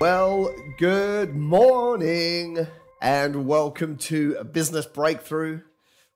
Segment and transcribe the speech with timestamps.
[0.00, 2.66] Well, good morning
[3.02, 5.60] and welcome to a business breakthrough,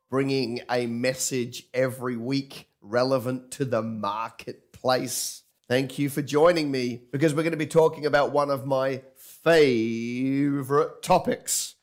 [0.08, 5.42] bringing a message every week relevant to the marketplace.
[5.68, 9.02] Thank you for joining me because we're going to be talking about one of my
[9.16, 11.74] favorite topics.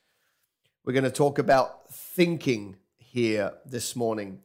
[0.83, 4.39] We're going to talk about thinking here this morning.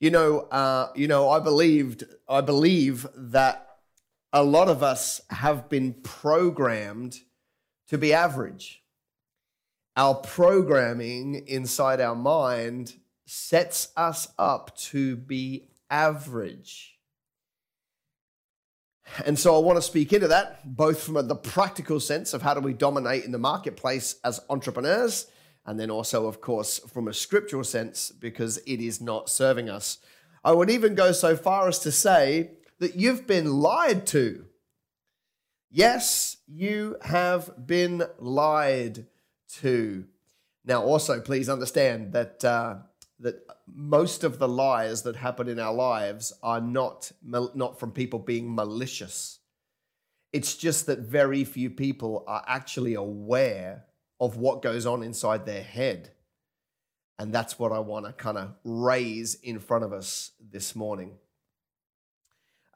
[0.00, 3.73] You know, uh, you know, I believed, I believe that
[4.34, 7.20] a lot of us have been programmed
[7.86, 8.82] to be average.
[9.96, 12.94] Our programming inside our mind
[13.26, 16.98] sets us up to be average.
[19.24, 22.54] And so I want to speak into that, both from the practical sense of how
[22.54, 25.26] do we dominate in the marketplace as entrepreneurs,
[25.64, 29.98] and then also, of course, from a scriptural sense, because it is not serving us.
[30.42, 34.46] I would even go so far as to say that you've been lied to.
[35.70, 39.06] Yes, you have been lied
[39.60, 40.04] to.
[40.64, 42.76] Now, also, please understand that uh,
[43.20, 48.18] that most of the lies that happen in our lives are not not from people
[48.18, 49.40] being malicious.
[50.32, 53.84] It's just that very few people are actually aware
[54.20, 56.10] of what goes on inside their head.
[57.18, 61.12] And that's what I want to kind of raise in front of us this morning.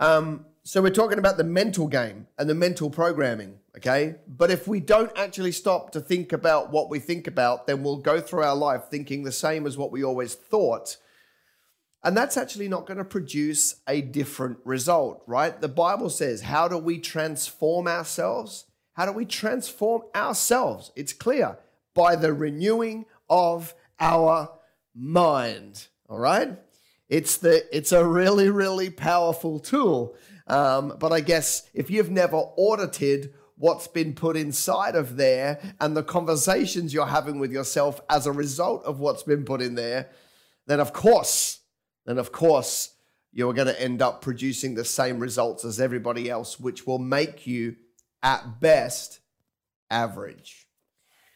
[0.00, 4.16] Um, so we're talking about the mental game and the mental programming, okay?
[4.26, 7.96] But if we don't actually stop to think about what we think about, then we'll
[7.96, 10.98] go through our life thinking the same as what we always thought.
[12.04, 15.58] And that's actually not going to produce a different result, right?
[15.58, 18.66] The Bible says, How do we transform ourselves?
[18.92, 20.92] How do we transform ourselves?
[20.94, 21.58] It's clear
[21.94, 24.50] by the renewing of our
[24.94, 26.58] mind, all right?
[27.08, 30.16] It's the it's a really really powerful tool.
[30.46, 35.96] Um, but I guess if you've never audited what's been put inside of there and
[35.96, 40.08] the conversations you're having with yourself as a result of what's been put in there,
[40.66, 41.60] then of course,
[42.06, 42.94] then of course
[43.32, 47.46] you're going to end up producing the same results as everybody else, which will make
[47.46, 47.76] you
[48.22, 49.20] at best
[49.90, 50.66] average.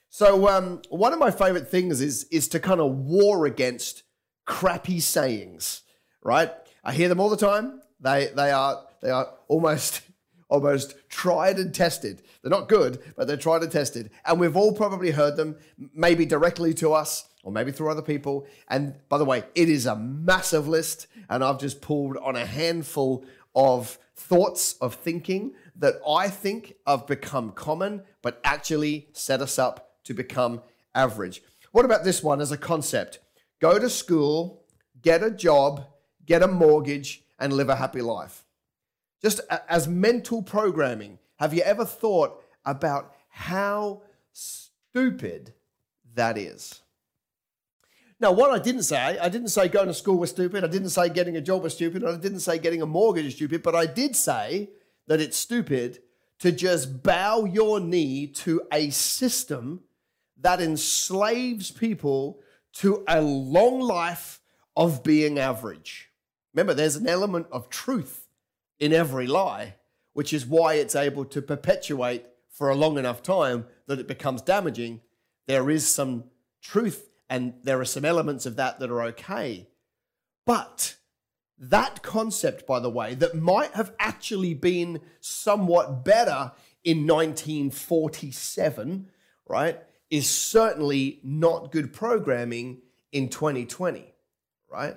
[0.08, 4.01] So um, one of my favorite things is is to kind of war against
[4.44, 5.82] crappy sayings,
[6.22, 6.50] right?
[6.84, 7.80] I hear them all the time.
[8.00, 10.02] They they are they are almost
[10.48, 12.22] almost tried and tested.
[12.42, 14.10] They're not good, but they're tried and tested.
[14.26, 15.56] And we've all probably heard them,
[15.94, 18.46] maybe directly to us or maybe through other people.
[18.68, 22.44] And by the way, it is a massive list, and I've just pulled on a
[22.46, 23.24] handful
[23.54, 29.94] of thoughts of thinking that I think have become common, but actually set us up
[30.04, 30.62] to become
[30.94, 31.42] average.
[31.72, 33.18] What about this one as a concept?
[33.62, 34.64] Go to school,
[35.00, 35.86] get a job,
[36.26, 38.44] get a mortgage, and live a happy life.
[39.22, 44.02] Just as mental programming, have you ever thought about how
[44.32, 45.54] stupid
[46.14, 46.80] that is?
[48.18, 50.64] Now, what I didn't say, I didn't say going to school was stupid.
[50.64, 52.04] I didn't say getting a job was stupid.
[52.04, 53.62] I didn't say getting a mortgage is stupid.
[53.62, 54.70] But I did say
[55.06, 56.00] that it's stupid
[56.40, 59.82] to just bow your knee to a system
[60.40, 62.40] that enslaves people
[62.74, 64.40] to a long life
[64.76, 66.10] of being average.
[66.54, 68.28] Remember, there's an element of truth
[68.78, 69.76] in every lie,
[70.12, 74.42] which is why it's able to perpetuate for a long enough time that it becomes
[74.42, 75.00] damaging.
[75.46, 76.24] There is some
[76.60, 79.68] truth, and there are some elements of that that are okay.
[80.44, 80.96] But
[81.58, 86.52] that concept, by the way, that might have actually been somewhat better
[86.84, 89.08] in 1947,
[89.48, 89.80] right?
[90.12, 94.04] Is certainly not good programming in 2020,
[94.70, 94.94] right?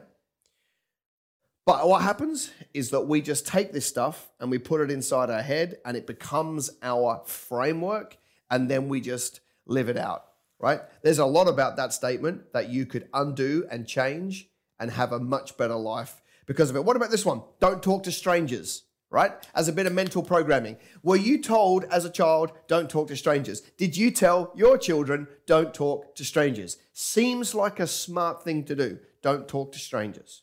[1.66, 5.30] But what happens is that we just take this stuff and we put it inside
[5.30, 8.18] our head and it becomes our framework
[8.52, 10.26] and then we just live it out,
[10.60, 10.82] right?
[11.02, 14.50] There's a lot about that statement that you could undo and change
[14.82, 16.84] and have a much better life because of it.
[16.84, 17.42] What about this one?
[17.62, 18.84] Don't talk to strangers
[19.16, 19.32] right?
[19.56, 20.76] As a bit of mental programming.
[21.02, 23.62] Were you told as a child, don't talk to strangers?
[23.78, 26.76] Did you tell your children, don't talk to strangers?
[26.92, 29.00] Seems like a smart thing to do.
[29.22, 30.42] Don't talk to strangers.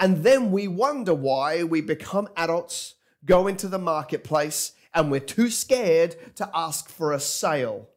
[0.00, 2.94] And then we wonder why we become adults,
[3.26, 7.90] go into the marketplace, and we're too scared to ask for a sale.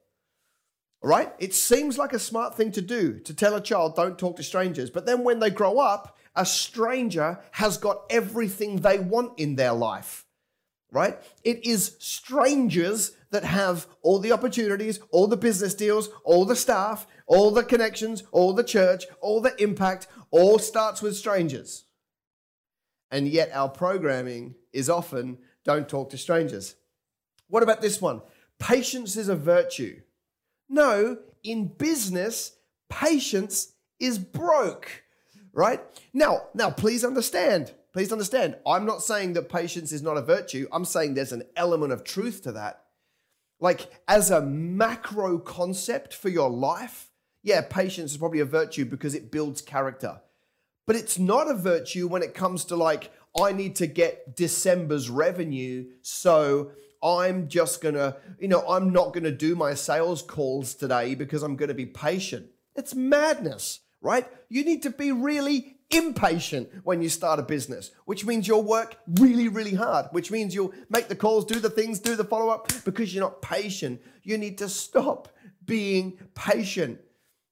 [1.02, 1.32] Right?
[1.40, 4.44] It seems like a smart thing to do to tell a child, don't talk to
[4.44, 4.90] strangers.
[4.90, 9.74] But then when they grow up, a stranger has got everything they want in their
[9.74, 10.26] life,
[10.92, 11.18] right?
[11.44, 17.08] It is strangers that have all the opportunities, all the business deals, all the staff,
[17.28, 21.86] all the connections, all the church, all the impact, all starts with strangers.
[23.10, 26.76] And yet our programming is often don't talk to strangers.
[27.48, 28.22] What about this one?
[28.62, 30.00] patience is a virtue.
[30.70, 32.54] No, in business,
[32.90, 35.01] patience is broke,
[35.54, 35.82] right?
[36.14, 37.72] Now, now please understand.
[37.94, 38.56] Please understand.
[38.66, 40.68] I'm not saying that patience is not a virtue.
[40.72, 42.84] I'm saying there's an element of truth to that.
[43.60, 47.10] Like as a macro concept for your life,
[47.44, 50.22] yeah, patience is probably a virtue because it builds character.
[50.88, 55.10] But it's not a virtue when it comes to like, I need to get December's
[55.10, 55.86] revenue.
[56.02, 56.72] So
[57.04, 61.56] I'm just gonna, you know, I'm not gonna do my sales calls today because I'm
[61.56, 62.48] gonna be patient.
[62.76, 64.28] It's madness, right?
[64.50, 68.98] You need to be really impatient when you start a business, which means you'll work
[69.20, 72.50] really, really hard, which means you'll make the calls, do the things, do the follow
[72.50, 74.02] up because you're not patient.
[74.24, 75.30] You need to stop
[75.66, 77.00] being patient,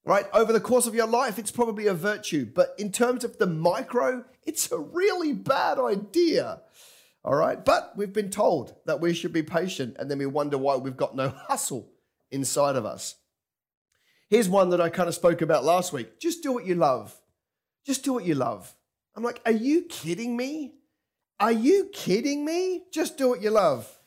[0.06, 0.26] right?
[0.34, 3.48] Over the course of your life, it's probably a virtue, but in terms of the
[3.48, 6.62] micro, it's a really bad idea.
[7.24, 7.64] All right.
[7.64, 10.98] But we've been told that we should be patient, and then we wonder why we've
[10.98, 11.90] got no hustle
[12.32, 13.16] inside of us.
[14.30, 17.16] Here's one that I kind of spoke about last week just do what you love.
[17.86, 18.76] Just do what you love.
[19.16, 20.76] I'm like, are you kidding me?
[21.40, 22.84] Are you kidding me?
[22.92, 24.00] Just do what you love.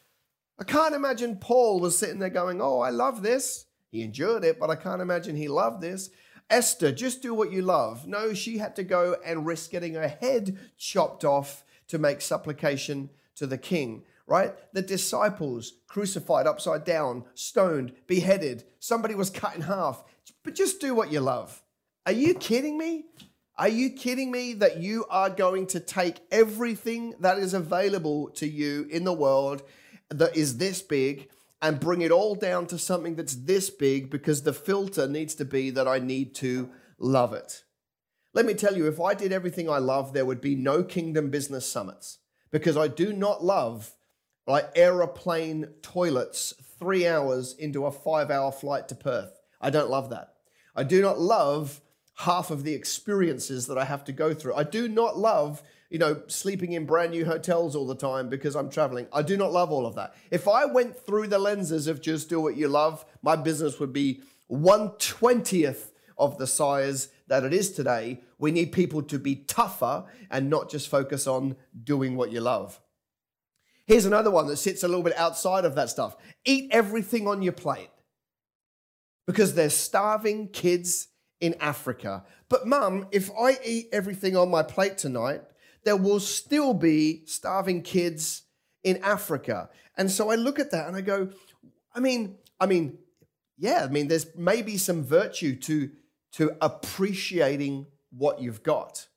[0.59, 3.67] I can't imagine Paul was sitting there going, Oh, I love this.
[3.91, 6.11] He endured it, but I can't imagine he loved this.
[6.49, 8.07] Esther, just do what you love.
[8.07, 13.11] No, she had to go and risk getting her head chopped off to make supplication
[13.37, 14.55] to the king, right?
[14.73, 18.65] The disciples crucified upside down, stoned, beheaded.
[18.79, 20.05] Somebody was cut in half.
[20.45, 21.63] But just do what you love.
[22.07, 23.05] Are you kidding me?
[23.57, 28.49] Are you kidding me that you are going to take everything that is available to
[28.49, 29.63] you in the world
[30.09, 31.29] that is this big
[31.61, 35.45] and bring it all down to something that's this big because the filter needs to
[35.45, 37.63] be that I need to love it?
[38.35, 41.31] Let me tell you, if I did everything I love, there would be no Kingdom
[41.31, 42.19] Business Summits
[42.51, 43.93] because I do not love
[44.47, 49.39] like aeroplane toilets three hours into a five hour flight to Perth.
[49.61, 50.32] I don't love that.
[50.75, 51.81] I do not love
[52.17, 54.55] half of the experiences that I have to go through.
[54.55, 58.55] I do not love, you know, sleeping in brand new hotels all the time because
[58.55, 59.07] I'm traveling.
[59.13, 60.15] I do not love all of that.
[60.31, 63.93] If I went through the lenses of just do what you love, my business would
[63.93, 68.21] be 120th of the size that it is today.
[68.39, 72.81] We need people to be tougher and not just focus on doing what you love.
[73.87, 77.43] Here's another one that sits a little bit outside of that stuff eat everything on
[77.43, 77.91] your plate
[79.27, 81.09] because there's starving kids
[81.41, 82.25] in Africa.
[82.49, 85.43] But, mum, if I eat everything on my plate tonight,
[85.85, 88.43] there will still be starving kids
[88.85, 89.71] in Africa.
[89.97, 91.31] And so I look at that and I go,
[91.95, 92.99] I mean, I mean,
[93.59, 95.91] yeah, I mean, there's maybe some virtue to,
[96.33, 99.09] to appreciating what you've got.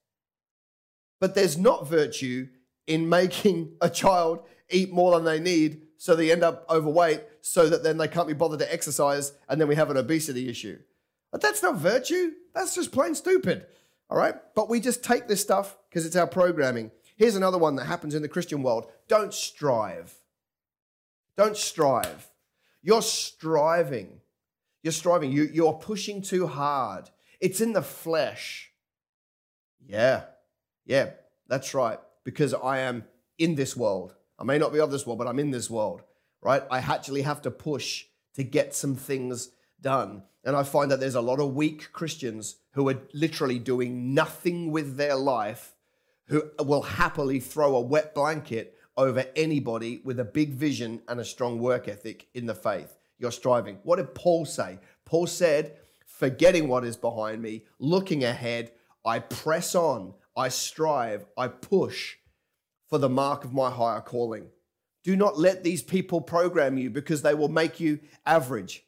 [1.20, 2.48] But there's not virtue
[2.88, 7.70] in making a child eat more than they need so they end up overweight so
[7.70, 10.80] that then they can't be bothered to exercise and then we have an obesity issue.
[11.32, 12.32] But that's not virtue.
[12.54, 13.66] That's just plain stupid.
[14.10, 14.36] All right?
[14.56, 16.92] But we just take this stuff because it's our programming.
[17.16, 20.14] Here's another one that happens in the Christian world don't strive.
[21.38, 22.30] Don't strive.
[22.82, 24.22] You're striving.
[24.84, 25.32] You're striving.
[25.32, 27.10] You, you're pushing too hard.
[27.40, 28.72] It's in the flesh.
[29.86, 30.24] Yeah.
[30.86, 31.12] Yeah,
[31.48, 32.00] that's right.
[32.24, 33.04] Because I am
[33.38, 34.16] in this world.
[34.38, 36.02] I may not be of this world, but I'm in this world,
[36.42, 36.64] right?
[36.70, 39.50] I actually have to push to get some things
[39.82, 40.24] done.
[40.44, 44.72] And I find that there's a lot of weak Christians who are literally doing nothing
[44.72, 45.76] with their life
[46.28, 51.26] who will happily throw a wet blanket over anybody with a big vision and a
[51.26, 52.98] strong work ethic in the faith.
[53.18, 53.80] You're striving.
[53.84, 54.80] What did Paul say?
[55.06, 58.72] Paul said, forgetting what is behind me, looking ahead,
[59.06, 62.16] I press on, I strive, I push
[62.96, 64.48] for the mark of my higher calling.
[65.04, 68.86] Do not let these people program you because they will make you average.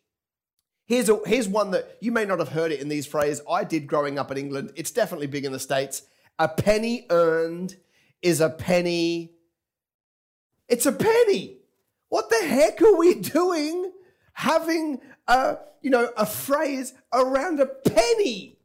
[0.86, 3.44] Here's, a, here's one that you may not have heard it in these phrases.
[3.52, 4.72] I did growing up in England.
[4.78, 6.04] It's definitely big in the States.
[6.40, 7.76] A penny earned
[8.22, 9.34] is a penny.
[10.70, 11.58] It's a penny.
[12.08, 13.92] What the heck are we doing
[14.32, 18.58] having a, you know, a phrase around a penny?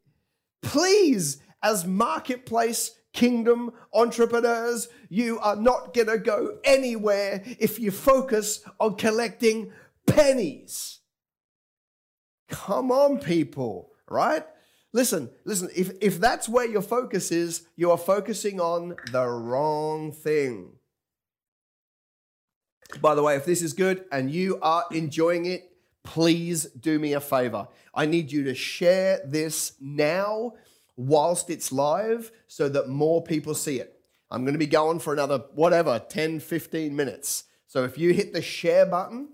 [0.63, 8.65] Please, as marketplace kingdom entrepreneurs, you are not going to go anywhere if you focus
[8.81, 9.71] on collecting
[10.07, 11.01] pennies.
[12.49, 14.43] Come on, people, right?
[14.95, 20.13] Listen, listen, if, if that's where your focus is, you are focusing on the wrong
[20.13, 20.77] thing.
[23.03, 25.73] By the way, if this is good and you are enjoying it,
[26.05, 27.69] please do me a favor.
[27.95, 30.55] I need you to share this now
[30.97, 33.92] whilst it's live so that more people see it.
[34.33, 37.45] I'm going to be going for another, whatever, 10, 15 minutes.
[37.67, 39.29] So if you hit the share button,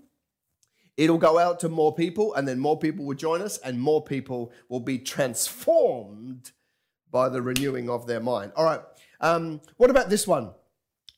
[0.99, 4.03] It'll go out to more people, and then more people will join us, and more
[4.03, 6.51] people will be transformed
[7.09, 8.51] by the renewing of their mind.
[8.57, 8.81] All right.
[9.21, 10.51] Um, what about this one?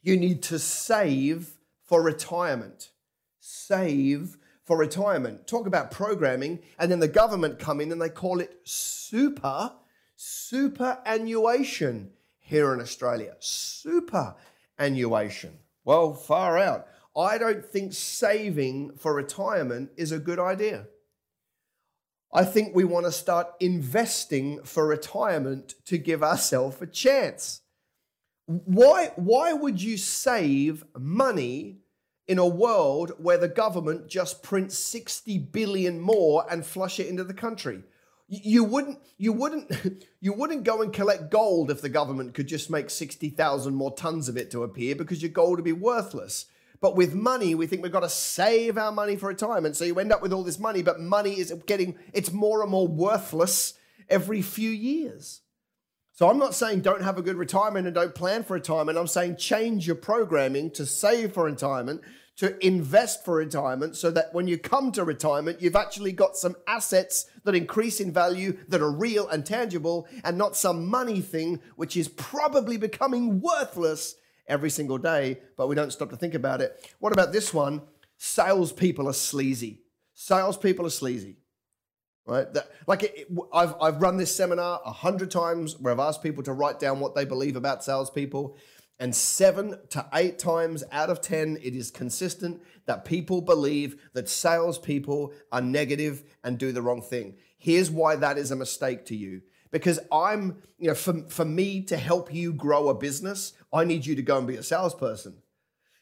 [0.04, 2.92] You need to save for retirement.
[3.40, 5.48] Save for retirement.
[5.48, 9.74] Talk about programming, and then the government come in and they call it super
[10.16, 12.12] superannuation
[12.52, 13.34] here in Australia.
[13.40, 15.58] Superannuation.
[15.86, 16.86] Well, far out.
[17.16, 20.88] I don't think saving for retirement is a good idea.
[22.34, 27.62] I think we want to start investing for retirement to give ourselves a chance.
[28.48, 31.78] Why, why would you save money
[32.28, 37.24] in a world where the government just prints 60 billion more and flush it into
[37.24, 37.84] the country?
[38.34, 42.70] You wouldn't, you wouldn't, you wouldn't go and collect gold if the government could just
[42.70, 46.46] make 60,000 more tons of it to appear because your gold would be worthless.
[46.80, 49.76] But with money, we think we've got to save our money for retirement.
[49.76, 52.72] So you end up with all this money, but money is getting, it's more and
[52.72, 53.74] more worthless
[54.10, 55.42] every few years.
[56.14, 58.98] So I'm not saying don't have a good retirement and don't plan for retirement.
[58.98, 62.02] I'm saying change your programming to save for retirement,
[62.42, 66.56] to invest for retirement, so that when you come to retirement, you've actually got some
[66.66, 71.60] assets that increase in value, that are real and tangible, and not some money thing
[71.76, 74.16] which is probably becoming worthless
[74.48, 76.92] every single day, but we don't stop to think about it.
[76.98, 77.84] What about this one?
[78.18, 79.84] Salespeople are sleazy.
[80.16, 81.38] Salespeople are sleazy.
[82.26, 82.52] Right?
[82.56, 86.24] That, like it, it, I've, I've run this seminar a hundred times where I've asked
[86.24, 88.58] people to write down what they believe about salespeople.
[89.00, 94.30] And seven to eight times out of 10, it is consistent that people believe that
[94.30, 97.36] salespeople are negative and do the wrong thing.
[97.58, 101.82] Here's why that is a mistake to you because I'm, you know, for, for me
[101.84, 105.38] to help you grow a business, I need you to go and be a salesperson.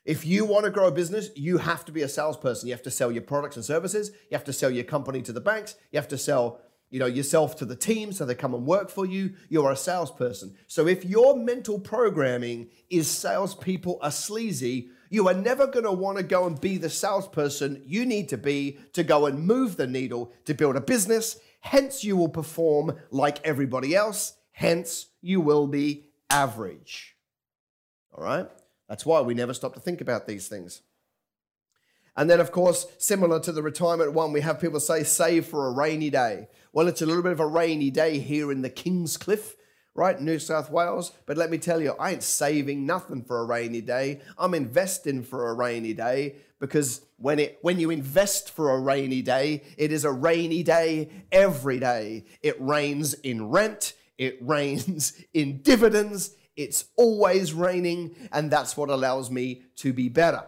[0.05, 2.67] If you want to grow a business, you have to be a salesperson.
[2.67, 4.09] You have to sell your products and services.
[4.31, 5.75] You have to sell your company to the banks.
[5.91, 8.89] You have to sell, you know, yourself to the team so they come and work
[8.89, 9.33] for you.
[9.49, 10.55] You're a salesperson.
[10.67, 16.17] So if your mental programming is salespeople are sleazy, you are never going to want
[16.17, 19.87] to go and be the salesperson you need to be to go and move the
[19.87, 24.33] needle to build a business Hence, you will perform like everybody else.
[24.51, 27.15] Hence, you will be average.
[28.13, 28.47] All right?
[28.87, 30.81] That's why we never stop to think about these things.
[32.15, 35.67] And then, of course, similar to the retirement one, we have people say, save for
[35.67, 36.47] a rainy day.
[36.71, 39.55] Well, it's a little bit of a rainy day here in the Kingscliff
[39.95, 40.21] right?
[40.21, 41.11] New South Wales.
[41.25, 44.21] But let me tell you, I ain't saving nothing for a rainy day.
[44.37, 49.21] I'm investing for a rainy day because when it when you invest for a rainy
[49.21, 52.25] day, it is a rainy day every day.
[52.41, 59.29] It rains in rent, it rains in dividends, it's always raining, and that's what allows
[59.29, 60.43] me to be better.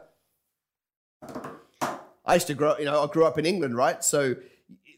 [2.26, 4.04] I used to grow, you know, I grew up in England, right?
[4.04, 4.36] So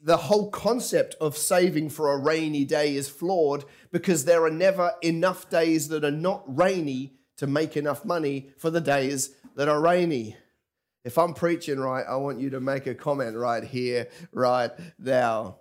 [0.03, 4.91] the whole concept of saving for a rainy day is flawed because there are never
[5.01, 9.79] enough days that are not rainy to make enough money for the days that are
[9.79, 10.35] rainy.
[11.05, 15.57] If I'm preaching right, I want you to make a comment right here, right now.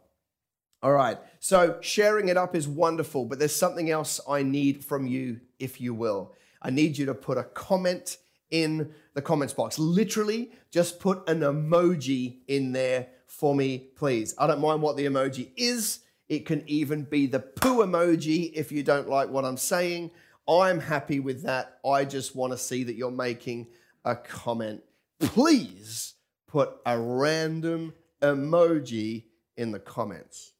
[0.82, 5.06] All right, so sharing it up is wonderful, but there's something else I need from
[5.06, 6.34] you, if you will.
[6.60, 8.18] I need you to put a comment
[8.50, 9.78] in the comments box.
[9.78, 14.34] Literally, just put an emoji in there for me, please.
[14.38, 16.00] I don't mind what the emoji is.
[16.28, 20.10] It can even be the poo emoji if you don't like what I'm saying.
[20.48, 21.78] I'm happy with that.
[21.84, 23.68] I just want to see that you're making
[24.04, 24.82] a comment.
[25.18, 26.14] Please
[26.46, 29.24] put a random emoji
[29.56, 30.52] in the comments.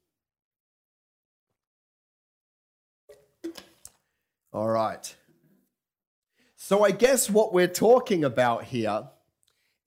[4.53, 5.15] All right.
[6.57, 9.09] So, I guess what we're talking about here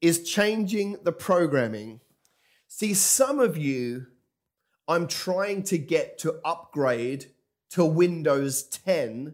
[0.02, 2.00] is changing the programming
[2.68, 4.08] See, some of you,
[4.88, 7.28] I'm trying to get to upgrade
[7.72, 9.34] to Windows 10,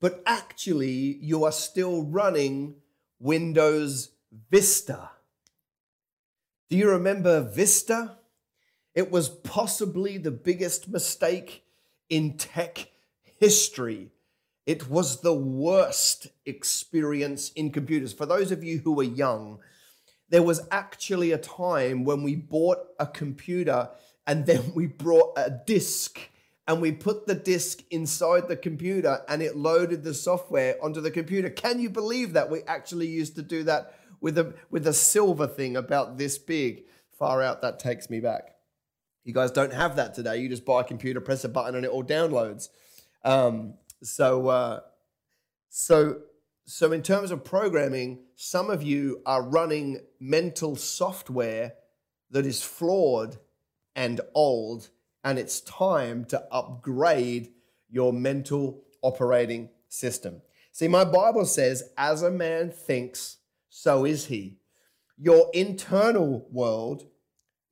[0.00, 2.76] but actually you are still running
[3.18, 4.10] Windows
[4.50, 5.10] Vista.
[6.68, 8.16] Do you remember Vista?
[8.94, 11.64] It was possibly the biggest mistake
[12.08, 12.88] in tech
[13.38, 14.10] history.
[14.66, 18.12] It was the worst experience in computers.
[18.12, 19.58] For those of you who are young,
[20.32, 23.90] there was actually a time when we bought a computer
[24.26, 26.18] and then we brought a disk
[26.66, 31.10] and we put the disk inside the computer and it loaded the software onto the
[31.10, 31.50] computer.
[31.50, 32.50] Can you believe that?
[32.50, 36.84] We actually used to do that with a with a silver thing about this big.
[37.18, 38.54] Far out, that takes me back.
[39.24, 40.38] You guys don't have that today.
[40.38, 42.70] You just buy a computer, press a button, and it all downloads.
[43.22, 44.80] Um, so, uh,
[45.68, 46.22] so
[46.64, 51.74] so, in terms of programming, some of you are running mental software
[52.30, 53.38] that is flawed
[53.96, 54.90] and old,
[55.24, 57.50] and it's time to upgrade
[57.90, 60.40] your mental operating system.
[60.70, 63.38] See, my Bible says, as a man thinks,
[63.68, 64.58] so is he.
[65.18, 67.06] Your internal world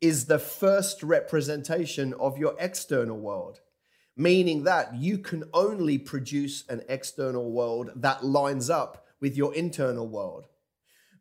[0.01, 3.61] is the first representation of your external world,
[4.21, 10.07] meaning that you can only produce an external world that lines up with your internal
[10.07, 10.47] world.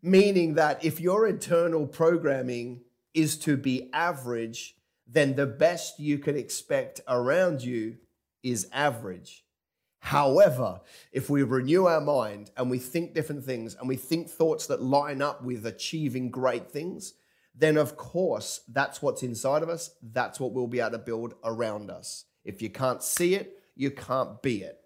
[0.01, 2.81] Meaning that if your internal programming
[3.13, 4.75] is to be average,
[5.07, 7.95] then the best you can expect around you
[8.43, 9.45] is average.
[9.99, 10.81] However,
[11.13, 14.81] if we renew our mind and we think different things and we think thoughts that
[14.81, 17.13] line up with achieving great things,
[17.55, 19.91] then of course that's what's inside of us.
[20.01, 22.25] That's what we'll be able to build around us.
[22.49, 24.81] If you can't see it, you can't be it,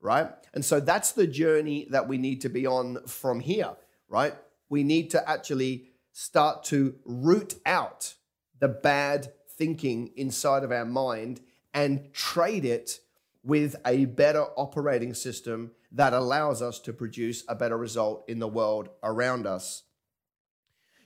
[0.00, 0.30] right?
[0.54, 3.72] And so that's the journey that we need to be on from here,
[4.08, 4.34] right?
[4.68, 8.14] We need to actually start to root out
[8.60, 11.40] the bad thinking inside of our mind
[11.74, 13.00] and trade it
[13.42, 18.48] with a better operating system that allows us to produce a better result in the
[18.48, 19.82] world around us.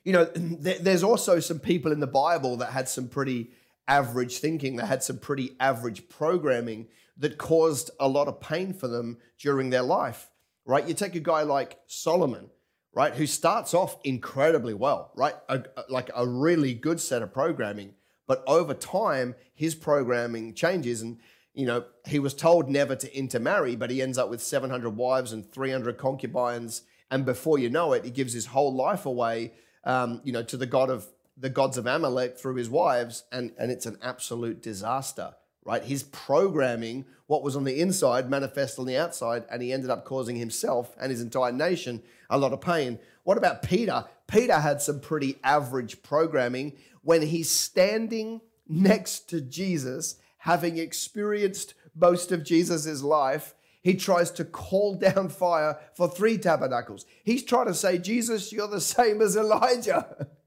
[0.05, 3.53] You know, there's also some people in the Bible that had some pretty
[3.89, 8.89] average thinking, They had some pretty average programming that caused a lot of pain for
[8.89, 10.31] them during their life,
[10.65, 10.87] right?
[10.87, 12.51] You take a guy like Solomon,
[12.95, 15.35] right, who starts off incredibly well, right?
[15.49, 17.95] A, like a really good set of programming,
[18.27, 21.03] but over time, his programming changes.
[21.03, 21.19] And
[21.55, 25.33] you know, he was told never to intermarry, but he ends up with 700 wives
[25.33, 26.83] and 300 concubines.
[27.11, 29.53] And before you know it, he gives his whole life away,
[29.85, 31.07] um, you know, to the god of
[31.43, 35.35] the gods of Amalek through his wives, and and it's an absolute disaster,
[35.65, 35.83] right?
[35.83, 40.05] He's programming, what was on the inside, manifest on the outside, and he ended up
[40.05, 42.99] causing himself and his entire nation a lot of pain.
[43.25, 44.05] What about Peter?
[44.27, 52.33] Peter had some pretty average programming when he's standing next to Jesus having experienced most
[52.33, 57.05] of Jesus' life, he tries to call down fire for three tabernacles.
[57.25, 60.29] He's trying to say, Jesus, you're the same as Elijah.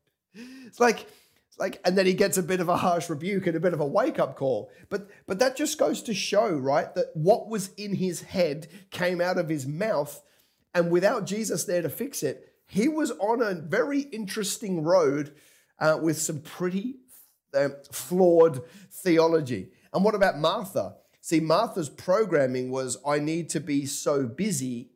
[0.66, 1.08] it's like,
[1.48, 3.74] it's like, and then he gets a bit of a harsh rebuke and a bit
[3.74, 4.70] of a wake up call.
[4.90, 9.22] But but that just goes to show, right, that what was in his head came
[9.22, 10.22] out of his mouth,
[10.74, 15.34] and without Jesus there to fix it, he was on a very interesting road
[15.80, 16.96] uh, with some pretty
[17.54, 19.70] uh, flawed theology.
[19.94, 20.96] And what about Martha?
[21.22, 24.92] See, Martha's programming was I need to be so busy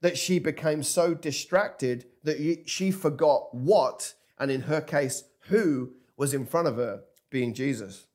[0.00, 6.34] that she became so distracted that she forgot what, and in her case, who was
[6.34, 8.08] in front of her, being Jesus.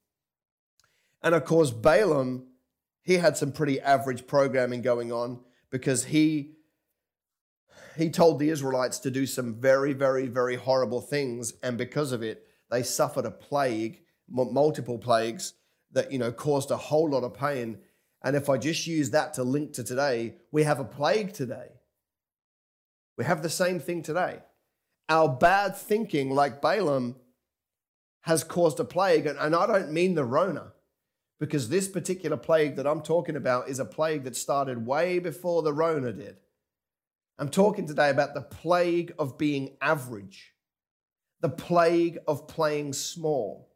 [1.23, 2.47] And of course, Balaam,
[3.01, 6.55] he had some pretty average programming going on because he
[7.95, 12.21] he told the Israelites to do some very, very, very horrible things, and because of
[12.21, 15.53] it, they suffered a plague, multiple plagues,
[15.93, 17.77] that you know caused a whole lot of pain.
[18.21, 21.69] And if I just use that to link to today, we have a plague today.
[23.17, 24.39] We have the same thing today.
[25.09, 27.15] Our bad thinking, like Balaam,
[28.21, 29.25] has caused a plague.
[29.25, 30.73] And I don't mean the Rona,
[31.39, 35.61] because this particular plague that I'm talking about is a plague that started way before
[35.61, 36.37] the Rona did.
[37.39, 40.53] I'm talking today about the plague of being average,
[41.39, 43.69] the plague of playing small,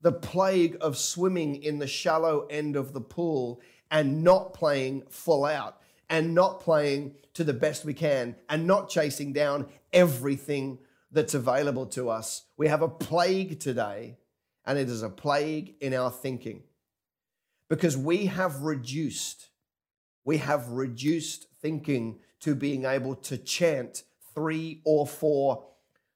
[0.00, 5.44] the plague of swimming in the shallow end of the pool and not playing full
[5.44, 10.78] out and not playing to the best we can and not chasing down everything
[11.10, 12.44] that's available to us.
[12.56, 14.18] We have a plague today,
[14.64, 16.62] and it is a plague in our thinking
[17.68, 19.48] because we have reduced,
[20.24, 25.64] we have reduced thinking to being able to chant three or four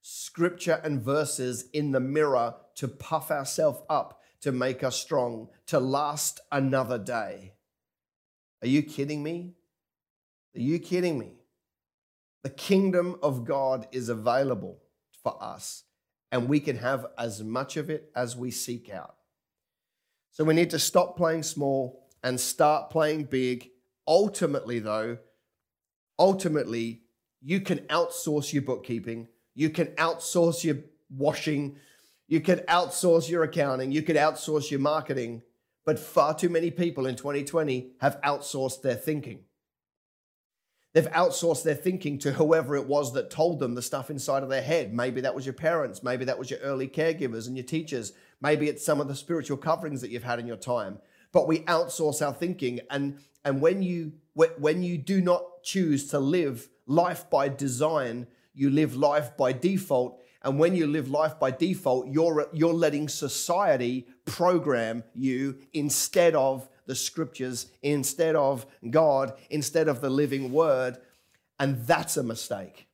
[0.00, 5.78] scripture and verses in the mirror to puff ourselves up, to make us strong, to
[5.78, 7.52] last another day.
[8.62, 9.54] Are you kidding me?
[10.54, 11.34] Are you kidding me?
[12.42, 14.78] The kingdom of God is available
[15.22, 15.84] for us,
[16.30, 19.14] and we can have as much of it as we seek out.
[20.32, 23.70] So we need to stop playing small and start playing big.
[24.06, 25.18] Ultimately, though,
[26.18, 27.02] ultimately,
[27.40, 30.78] you can outsource your bookkeeping you can outsource your
[31.10, 31.76] washing.
[32.28, 33.92] You can outsource your accounting.
[33.92, 35.42] You could outsource your marketing.
[35.84, 39.40] But far too many people in 2020 have outsourced their thinking.
[40.92, 44.50] They've outsourced their thinking to whoever it was that told them the stuff inside of
[44.50, 44.92] their head.
[44.92, 46.02] Maybe that was your parents.
[46.02, 48.12] Maybe that was your early caregivers and your teachers.
[48.40, 50.98] Maybe it's some of the spiritual coverings that you've had in your time.
[51.32, 52.80] But we outsource our thinking.
[52.90, 58.68] And, and when, you, when you do not choose to live life by design, you
[58.68, 64.06] live life by default And when you live life by default, you're, you're letting society
[64.24, 70.98] program you instead of the scriptures, instead of God, instead of the living word.
[71.58, 72.88] And that's a mistake.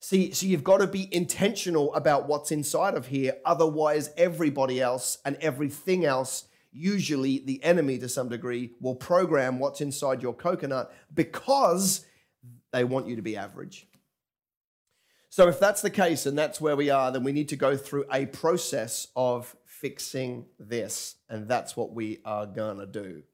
[0.00, 3.36] See, so you've got to be intentional about what's inside of here.
[3.44, 9.80] Otherwise, everybody else and everything else, usually the enemy to some degree, will program what's
[9.80, 12.04] inside your coconut because
[12.72, 13.86] they want you to be average.
[15.28, 17.76] So, if that's the case and that's where we are, then we need to go
[17.76, 21.16] through a process of fixing this.
[21.28, 23.24] And that's what we are going to do.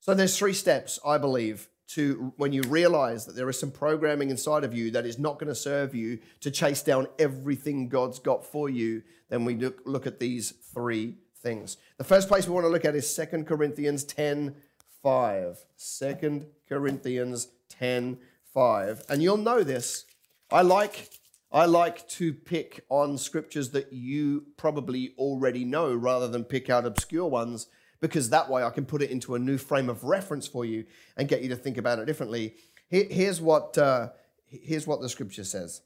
[0.00, 4.30] So, there's three steps, I believe, to when you realize that there is some programming
[4.30, 8.20] inside of you that is not going to serve you to chase down everything God's
[8.20, 11.76] got for you, then we look, look at these three things.
[11.98, 14.54] The first place we want to look at is 2 Corinthians 10
[15.02, 15.58] 5.
[15.98, 18.18] 2 Corinthians 10
[18.54, 19.02] 5.
[19.08, 20.04] And you'll know this.
[20.50, 21.10] I like
[21.52, 26.86] I like to pick on scriptures that you probably already know rather than pick out
[26.86, 27.66] obscure ones
[28.00, 30.84] because that way I can put it into a new frame of reference for you
[31.16, 32.54] and get you to think about it differently.
[32.88, 34.10] here's what uh,
[34.46, 35.82] here's what the scripture says.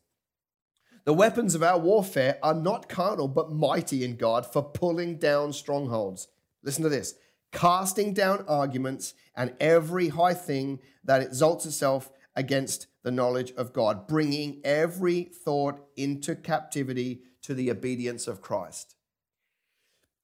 [1.04, 5.52] The weapons of our warfare are not carnal, but mighty in God for pulling down
[5.52, 6.28] strongholds.
[6.62, 7.14] Listen to this
[7.52, 14.08] casting down arguments and every high thing that exalts itself against the knowledge of God,
[14.08, 18.96] bringing every thought into captivity to the obedience of Christ.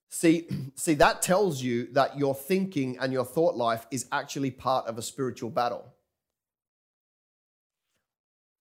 [0.08, 4.86] See, see, that tells you that your thinking and your thought life is actually part
[4.86, 5.94] of a spiritual battle.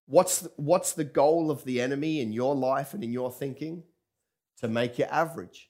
[0.06, 3.84] What's the, what's the goal of the enemy in your life and in your thinking?
[4.58, 5.70] To make you average.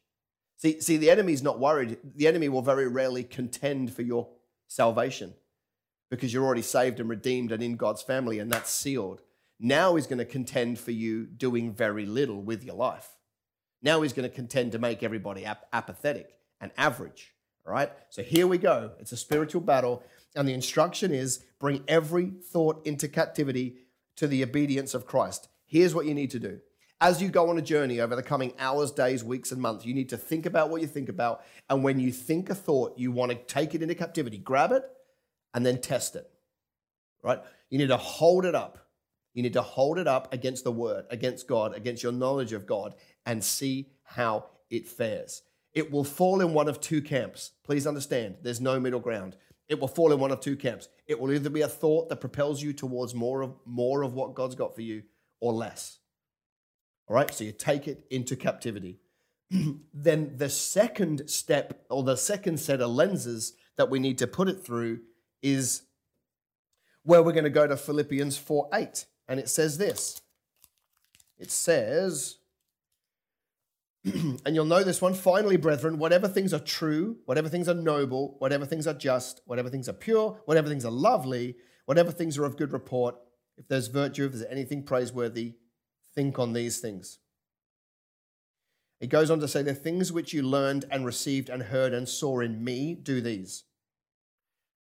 [0.58, 1.98] See, see, the enemy's not worried.
[2.16, 4.28] The enemy will very rarely contend for your
[4.68, 5.36] salvation
[6.10, 9.22] because you're already saved and redeemed and in God's family, and that's sealed.
[9.60, 13.18] Now he's going to contend for you doing very little with your life.
[13.82, 17.34] Now he's going to contend to make everybody ap- apathetic and average.
[17.66, 17.92] All right?
[18.10, 18.92] So here we go.
[19.00, 20.04] It's a spiritual battle.
[20.36, 23.78] And the instruction is bring every thought into captivity
[24.16, 25.50] to the obedience of Christ.
[25.66, 26.60] Here's what you need to do.
[27.02, 29.94] As you go on a journey over the coming hours, days, weeks, and months, you
[29.94, 31.44] need to think about what you think about.
[31.70, 34.84] And when you think a thought, you want to take it into captivity, grab it
[35.54, 36.30] and then test it.
[37.24, 37.40] Right?
[37.70, 38.78] You need to hold it up.
[39.34, 42.66] You need to hold it up against the word, against God, against your knowledge of
[42.66, 45.44] God, and see how it fares.
[45.74, 47.52] It will fall in one of two camps.
[47.64, 49.36] Please understand, there's no middle ground.
[49.68, 50.90] It will fall in one of two camps.
[51.08, 54.34] It will either be a thought that propels you towards more of more of what
[54.34, 55.04] God's got for you
[55.40, 56.00] or less.
[57.08, 57.32] All right?
[57.32, 59.00] So you take it into captivity.
[59.94, 64.50] then the second step or the second set of lenses that we need to put
[64.50, 65.02] it through
[65.42, 65.84] is
[67.04, 69.06] where we're going to go to Philippians 4 8.
[69.28, 70.22] And it says this.
[71.38, 72.38] It says,
[74.06, 75.14] and you'll know this one.
[75.14, 79.70] Finally, brethren, whatever things are true, whatever things are noble, whatever things are just, whatever
[79.70, 83.16] things are pure, whatever things are lovely, whatever things are of good report,
[83.58, 85.56] if there's virtue, if there's anything praiseworthy,
[86.16, 87.20] think on these things.
[89.00, 92.08] It goes on to say, The things which you learned and received and heard and
[92.08, 93.64] saw in me, do these.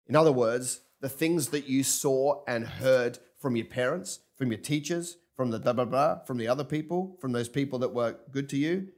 [0.07, 4.61] In other words, the things that you saw and heard from your parents, from your
[4.61, 8.17] teachers, from the blah, blah, blah, from the other people, from those people that were
[8.31, 8.89] good to you,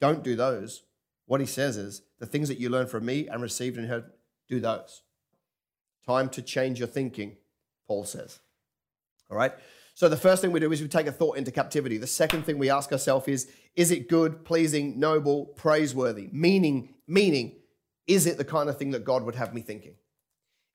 [0.00, 0.82] don't do those.
[1.26, 4.04] What he says is the things that you learned from me and received and heard,
[4.48, 5.02] do those.
[6.06, 7.36] Time to change your thinking,
[7.86, 8.40] Paul says.
[9.30, 9.52] All right?
[9.94, 11.98] So the first thing we do is we take a thought into captivity.
[11.98, 16.28] The second thing we ask ourselves is is it good, pleasing, noble, praiseworthy?
[16.32, 17.56] Meaning, meaning,
[18.06, 19.94] is it the kind of thing that God would have me thinking?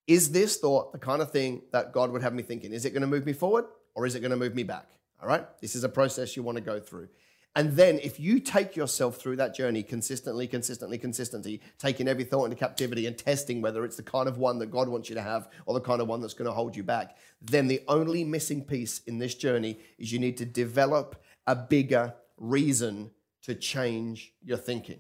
[0.08, 2.74] Is this thought the kind of thing that God would have me thinking?
[2.74, 4.88] Is it going to move me forward or is it going to move me back?
[5.22, 5.46] All right?
[5.62, 7.10] This is a process you want to go through.
[7.56, 12.46] And then if you take yourself through that journey consistently, consistently, consistently, taking every thought
[12.46, 15.22] into captivity and testing whether it's the kind of one that God wants you to
[15.22, 18.24] have or the kind of one that's going to hold you back, then the only
[18.24, 23.12] missing piece in this journey is you need to develop a bigger reason
[23.42, 25.00] to change your thinking.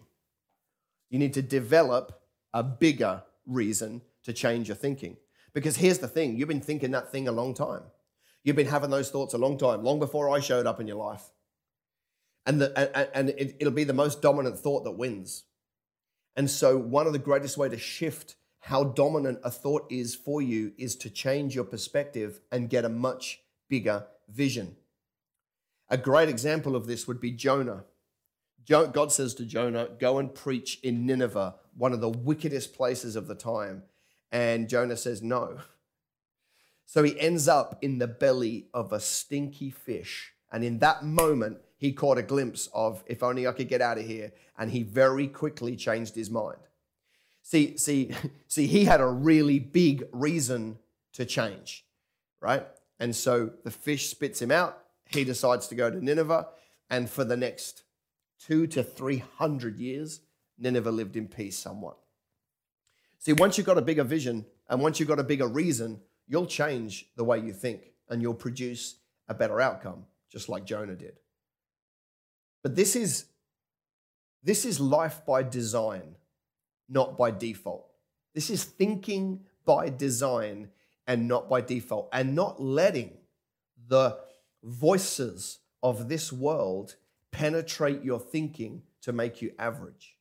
[1.10, 2.19] You need to develop
[2.54, 5.18] a bigger reason to change your thinking.
[5.54, 7.84] Because here's the thing you've been thinking that thing a long time.
[8.44, 10.98] You've been having those thoughts a long time, long before I showed up in your
[10.98, 11.30] life
[12.50, 15.44] and, the, and it, it'll be the most dominant thought that wins.
[16.36, 20.42] And so, one of the greatest way to shift how dominant a thought is for
[20.42, 24.78] you is to change your perspective and get a much bigger vision.
[25.90, 27.84] A great example of this would be Jonah.
[28.68, 33.28] God says to Jonah, Go and preach in Nineveh, one of the wickedest places of
[33.28, 33.84] the time.
[34.32, 35.60] And Jonah says, No.
[36.86, 41.60] So he ends up in the belly of a stinky fish And in that moment,
[41.78, 44.32] he caught a glimpse of, if only I could get out of here.
[44.58, 46.58] And he very quickly changed his mind.
[47.44, 48.12] See, see,
[48.48, 50.80] see, he had a really big reason
[51.14, 51.86] to change,
[52.42, 52.66] right?
[53.00, 54.84] And so the fish spits him out.
[55.06, 56.48] He decides to go to Nineveh.
[56.90, 57.84] And for the next
[58.46, 60.22] two to 300 years,
[60.58, 61.98] Nineveh lived in peace somewhat.
[63.18, 66.46] See, once you've got a bigger vision and once you've got a bigger reason, you'll
[66.46, 68.96] change the way you think and you'll produce
[69.28, 71.20] a better outcome, just like Jonah did.
[72.64, 73.26] But this is
[74.42, 76.16] this is life by design,
[76.88, 77.90] not by default.
[78.34, 80.70] This is thinking by design
[81.08, 83.18] and not by default, and not letting
[83.88, 84.18] the
[84.64, 86.96] voices of this world
[87.32, 90.16] penetrate your thinking to make you average.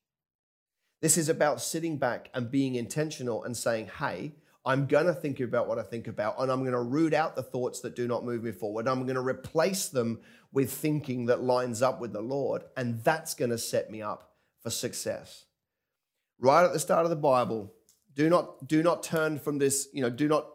[1.00, 5.40] This is about sitting back and being intentional and saying, hey, I'm going to think
[5.40, 8.06] about what I think about, and I'm going to root out the thoughts that do
[8.06, 8.86] not move me forward.
[8.86, 10.20] I'm going to replace them
[10.52, 14.32] with thinking that lines up with the Lord, and that's going to set me up
[14.62, 15.46] for success.
[16.38, 17.72] Right at the start of the Bible,
[18.14, 20.48] do not do not turn from this, you know, do not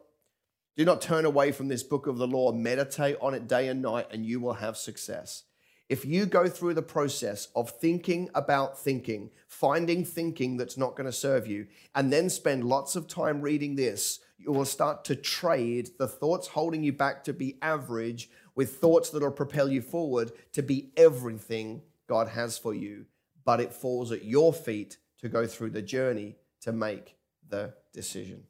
[0.76, 2.52] do not turn away from this book of the law.
[2.52, 5.44] Meditate on it day and night, and you will have success.
[5.90, 11.06] If you go through the process of thinking about thinking, finding thinking that's not going
[11.06, 15.16] to serve you, and then spend lots of time reading this, you will start to
[15.16, 19.82] trade the thoughts holding you back to be average with thoughts that will propel you
[19.82, 23.06] forward to be everything God has for you.
[23.46, 27.18] But it falls at your feet to go through the journey to make
[27.50, 28.44] the decision.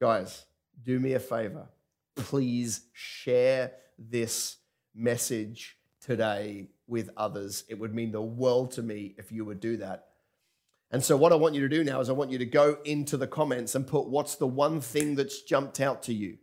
[0.00, 0.44] Guys,
[0.82, 1.66] do me a favor.
[2.14, 4.56] Please share this
[4.94, 7.64] message today with others.
[7.68, 10.08] It would mean the world to me if you would do that.
[10.90, 12.78] And so, what I want you to do now is I want you to go
[12.84, 16.38] into the comments and put what's the one thing that's jumped out to you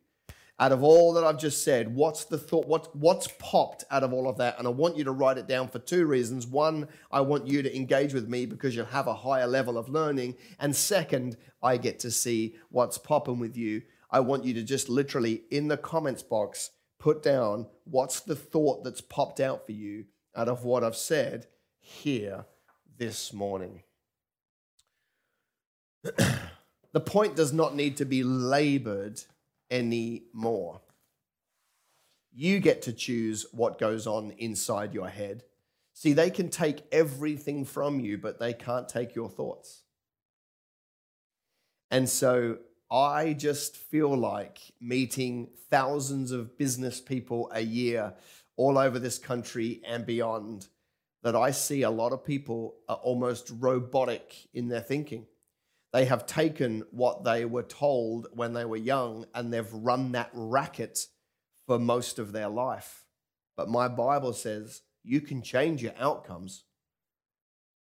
[0.62, 4.14] out of all that I've just said, what's the thought, what, what's popped out of
[4.14, 4.60] all of that?
[4.60, 6.46] And I want you to write it down for two reasons.
[6.46, 9.90] One, I want you to engage with me because you'll have a higher level of
[9.90, 10.36] learning.
[10.60, 13.82] And second, I get to see what's popping with you.
[14.12, 16.70] I want you to just literally in the comments box
[17.02, 21.48] put down what's the thought that's popped out for you out of what I've said
[21.80, 22.46] here
[22.98, 23.82] this morning.
[26.04, 29.20] the point does not need to be labored
[29.72, 30.82] anymore.
[32.32, 35.44] You get to choose what goes on inside your head.
[35.94, 39.82] See, they can take everything from you, but they can't take your thoughts.
[41.90, 42.60] And so
[42.92, 48.14] I just feel like meeting thousands of business people a year
[48.58, 50.68] all over this country and beyond
[51.24, 55.28] that I see a lot of people are almost robotic in their thinking.
[55.94, 60.32] They have taken what they were told when they were young and they've run that
[60.34, 61.08] racket
[61.68, 63.06] for most of their life.
[63.56, 66.66] But my Bible says you can change your outcomes.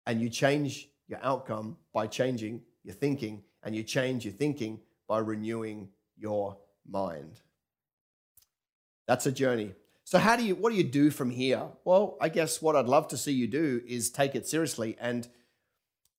[0.06, 5.18] And you change your outcome by changing your thinking, and you change your thinking by
[5.18, 6.56] renewing your
[6.88, 7.40] mind.
[9.06, 9.74] That's a journey.
[10.04, 11.64] So how do you what do you do from here?
[11.84, 15.26] Well, I guess what I'd love to see you do is take it seriously and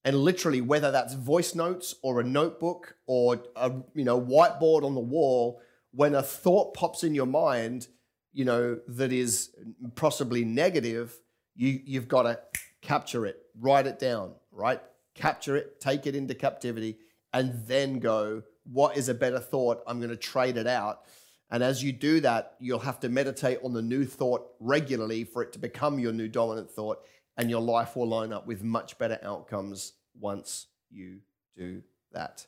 [0.04, 4.94] and literally whether that's voice notes or a notebook or a you know whiteboard on
[4.94, 7.88] the wall when a thought pops in your mind
[8.34, 9.52] you know that is
[9.96, 11.18] possibly negative
[11.56, 12.40] you you've got to
[12.82, 14.82] capture it write it down right
[15.18, 16.98] capture it take it into captivity
[17.34, 21.02] and then go what is a better thought i'm going to trade it out
[21.50, 25.42] and as you do that you'll have to meditate on the new thought regularly for
[25.42, 27.00] it to become your new dominant thought
[27.38, 31.20] and your life will line up with much better outcomes once you
[31.56, 32.46] do that.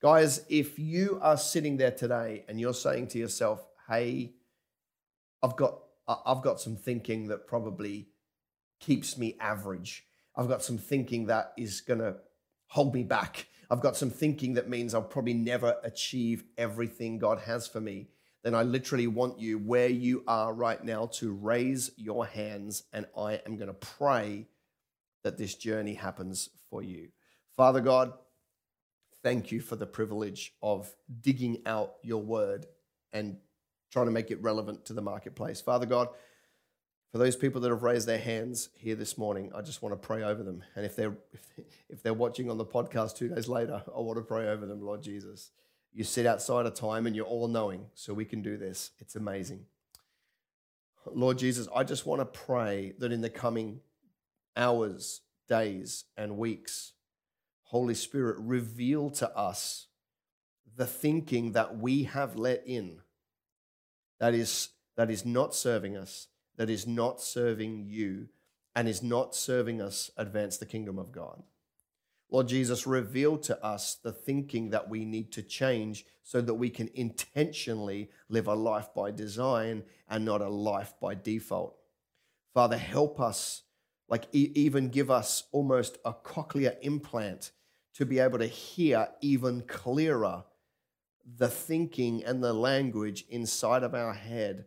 [0.00, 4.32] Guys, if you are sitting there today and you're saying to yourself, hey,
[5.42, 8.08] I've got, I've got some thinking that probably
[8.80, 10.06] keeps me average.
[10.38, 12.14] I've got some thinking that is going to
[12.68, 13.48] hold me back.
[13.70, 18.10] I've got some thinking that means I'll probably never achieve everything God has for me.
[18.44, 23.06] Then I literally want you where you are right now to raise your hands and
[23.16, 24.46] I am going to pray
[25.24, 27.08] that this journey happens for you.
[27.56, 28.12] Father God,
[29.24, 32.66] thank you for the privilege of digging out your word
[33.12, 33.38] and
[33.90, 35.60] trying to make it relevant to the marketplace.
[35.60, 36.08] Father God,
[37.10, 40.06] for those people that have raised their hands here this morning, I just want to
[40.06, 40.62] pray over them.
[40.74, 41.16] And if they're
[41.88, 44.82] if they're watching on the podcast two days later, I want to pray over them,
[44.82, 45.50] Lord Jesus.
[45.92, 48.90] You sit outside of time and you're all knowing, so we can do this.
[48.98, 49.64] It's amazing.
[51.10, 53.80] Lord Jesus, I just want to pray that in the coming
[54.54, 56.92] hours, days, and weeks,
[57.62, 59.86] Holy Spirit, reveal to us
[60.76, 62.98] the thinking that we have let in
[64.20, 68.28] that is that is not serving us, that is not serving you,
[68.76, 71.42] and is not serving us advance the kingdom of God.
[72.30, 76.68] Lord Jesus, reveal to us the thinking that we need to change so that we
[76.68, 81.76] can intentionally live a life by design and not a life by default.
[82.52, 83.62] Father, help us,
[84.08, 87.52] like even give us almost a cochlear implant
[87.94, 90.44] to be able to hear even clearer
[91.36, 94.66] the thinking and the language inside of our head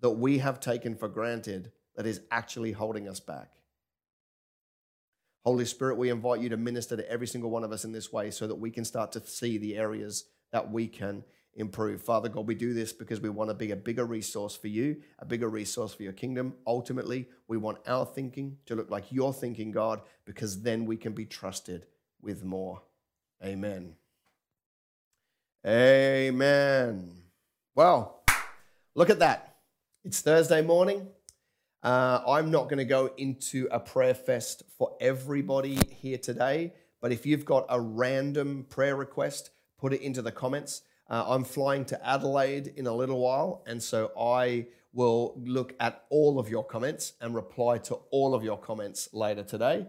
[0.00, 3.50] that we have taken for granted that is actually holding us back.
[5.44, 8.12] Holy Spirit, we invite you to minister to every single one of us in this
[8.12, 12.02] way so that we can start to see the areas that we can improve.
[12.02, 14.96] Father God, we do this because we want to be a bigger resource for you,
[15.18, 16.54] a bigger resource for your kingdom.
[16.66, 21.12] Ultimately, we want our thinking to look like your thinking, God, because then we can
[21.12, 21.86] be trusted
[22.20, 22.82] with more.
[23.42, 23.94] Amen.
[25.66, 27.10] Amen.
[27.74, 28.22] Well,
[28.94, 29.49] look at that.
[30.02, 31.08] It's Thursday morning.
[31.82, 37.12] Uh, I'm not going to go into a prayer fest for everybody here today, but
[37.12, 40.80] if you've got a random prayer request, put it into the comments.
[41.10, 46.02] Uh, I'm flying to Adelaide in a little while, and so I will look at
[46.08, 49.86] all of your comments and reply to all of your comments later today.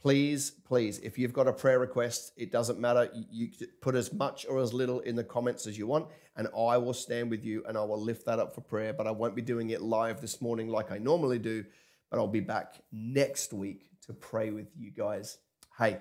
[0.00, 3.10] Please, please, if you've got a prayer request, it doesn't matter.
[3.32, 3.48] You
[3.80, 6.06] put as much or as little in the comments as you want,
[6.36, 8.92] and I will stand with you and I will lift that up for prayer.
[8.92, 11.64] But I won't be doing it live this morning like I normally do,
[12.10, 15.38] but I'll be back next week to pray with you guys.
[15.76, 15.98] Hey,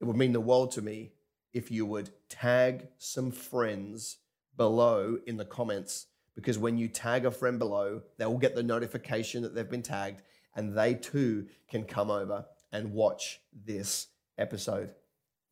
[0.00, 1.12] it would mean the world to me
[1.52, 4.16] if you would tag some friends
[4.56, 8.62] below in the comments, because when you tag a friend below, they will get the
[8.64, 10.22] notification that they've been tagged
[10.56, 14.90] and they too can come over and watch this episode.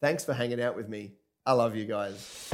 [0.02, 1.14] Thanks for hanging out with me.
[1.46, 2.50] I love you guys.